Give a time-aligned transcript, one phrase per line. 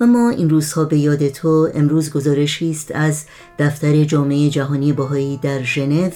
[0.00, 3.24] و ما این روزها به یاد تو امروز گزارشی است از
[3.58, 6.10] دفتر جامعه جهانی بهایی در ژنو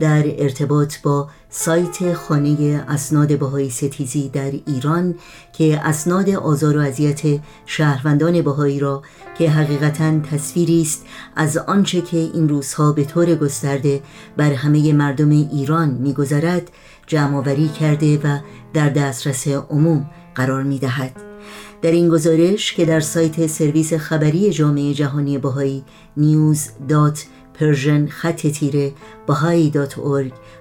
[0.00, 5.14] در ارتباط با سایت خانه اسناد بهایی ستیزی در ایران
[5.52, 9.02] که اسناد آزار و اذیت شهروندان بهایی را
[9.38, 11.04] که حقیقتا تصویری است
[11.36, 14.02] از آنچه که این روزها به طور گسترده
[14.36, 16.70] بر همه مردم ایران میگذرد
[17.06, 18.38] جمعآوری کرده و
[18.74, 21.27] در دسترس عموم قرار می‌دهد.
[21.82, 25.84] در این گزارش که در سایت سرویس خبری جامعه جهانی بهایی
[26.18, 28.92] news.persian خط تیره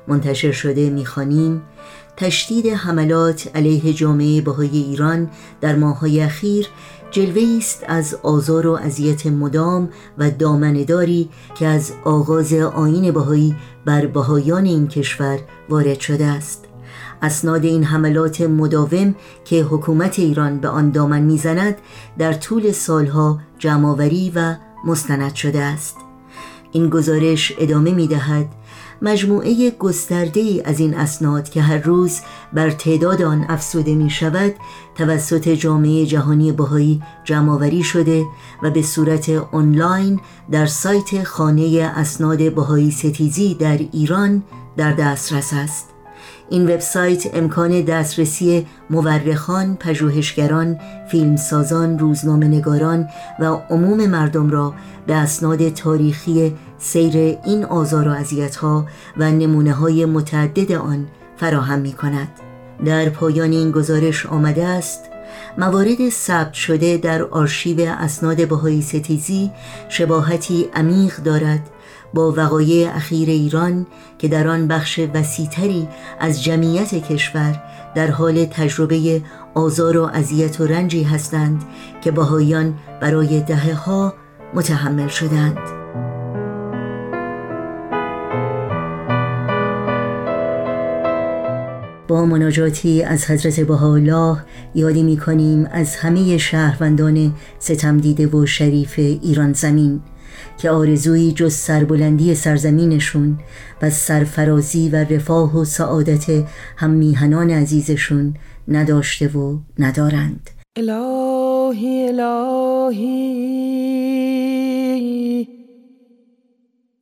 [0.08, 1.62] منتشر شده می‌خوانیم
[2.18, 5.30] تشدید حملات علیه جامعه بهایی ایران
[5.62, 6.68] در ماههای اخیر
[7.12, 14.06] جلوه است از آزار و اذیت مدام و دامنداری که از آغاز آین بهایی بر
[14.06, 16.67] بهایان این کشور وارد شده است.
[17.22, 21.76] اسناد این حملات مداوم که حکومت ایران به آن دامن می‌زند
[22.18, 25.96] در طول سالها جمعآوری و مستند شده است.
[26.72, 28.48] این گزارش ادامه می دهد
[29.02, 32.20] مجموعه گسترده از این اسناد که هر روز
[32.54, 34.54] بر تعداد آن افسوده می شود
[34.96, 38.26] توسط جامعه جهانی بهایی جمعآوری شده
[38.64, 40.20] و به صورت آنلاین
[40.52, 44.44] در سایت خانه اسناد بهایی ستیزی در ایران
[44.78, 45.97] در دسترس است.
[46.50, 50.80] این وبسایت امکان دسترسی مورخان، پژوهشگران،
[51.12, 53.08] فیلمسازان، روزنامه‌نگاران
[53.40, 54.74] و عموم مردم را
[55.08, 58.86] به اسناد تاریخی سیر این آزار و اذیت‌ها
[59.18, 62.28] و نمونه های متعدد آن فراهم می کند.
[62.86, 65.00] در پایان این گزارش آمده است
[65.58, 69.52] موارد ثبت شده در آرشیو اسناد بهایی ستیزی
[69.90, 71.70] شباهتی عمیق دارد
[72.14, 73.86] با وقایع اخیر ایران
[74.18, 75.88] که در آن بخش وسیعتری
[76.20, 77.64] از جمعیت کشور
[77.96, 79.22] در حال تجربه
[79.56, 81.64] آزار و اذیت و رنجی هستند
[82.02, 84.14] که بهایان برای دهه ها
[84.54, 85.58] متحمل شدند.
[92.08, 94.38] با مناجاتی از حضرت بهاءالله
[94.76, 100.02] یادی می کنیم از همه شهروندان ستم دیده و شریف ایران زمین.
[100.58, 103.38] که آرزویی جز سربلندی سرزمینشون
[103.82, 106.26] و سرفرازی و رفاه و سعادت
[106.78, 108.34] هم میهنان عزیزشون
[108.68, 110.50] نداشته و ندارند.
[110.76, 113.48] الهی الهی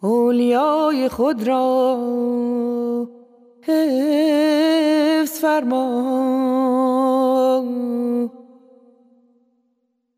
[0.01, 1.97] اولیای خود را
[3.61, 6.54] حفظ فرما.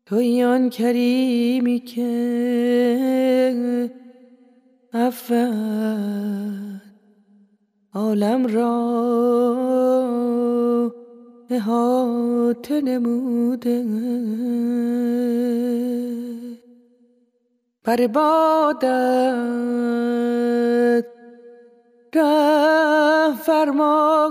[0.08, 2.04] توی آن کریمی که
[4.92, 6.80] افن
[7.94, 8.74] عالم را
[11.50, 13.84] احاطه نموده
[17.84, 18.88] بر بادت
[22.14, 24.28] ره فرما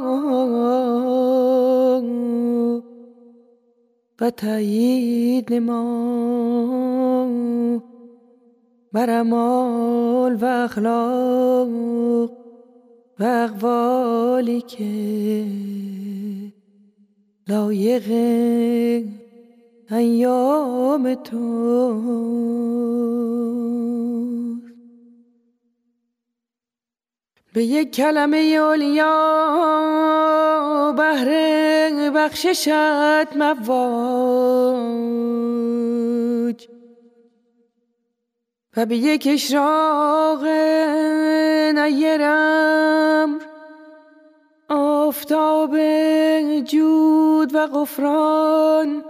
[4.21, 7.27] و تایید نما
[8.93, 9.09] بر
[10.41, 11.69] و اخلاق
[13.19, 15.45] و اقوالی که
[17.47, 18.11] لایق
[19.91, 22.27] ایام تو.
[27.57, 29.13] به یک کلمه اولیا
[30.97, 31.29] بهر
[32.09, 33.67] بخششت مواج.
[38.77, 40.43] و به یک اشراق
[41.77, 43.39] نیرم
[44.69, 45.77] آفتاب
[46.59, 49.03] جود و غفران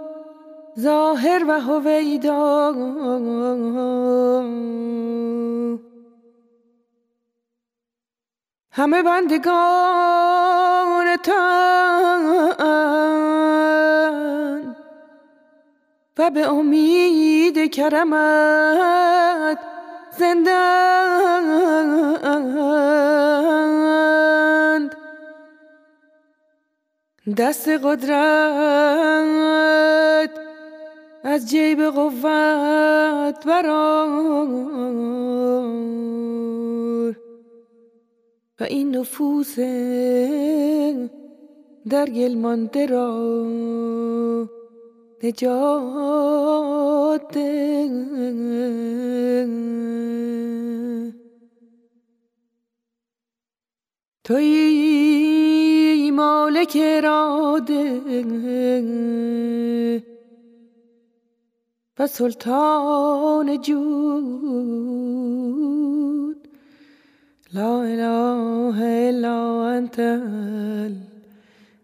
[0.78, 2.72] ظاهر و هویدا.
[8.78, 9.46] همه بندگان
[11.16, 12.18] تن
[16.18, 19.58] و به امید کرمت
[20.18, 21.58] زندند
[27.36, 29.10] دست قدرت
[31.24, 34.68] از جیب قوت بران
[38.60, 39.58] و این نفوس
[41.88, 43.28] در گل مانده را
[45.22, 46.58] نجات
[54.24, 58.00] توی مالک اراده
[61.98, 65.77] و سلطان جود
[67.52, 69.98] لا اله الا انت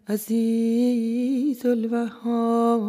[0.08, 2.82] العزیز الوهاب.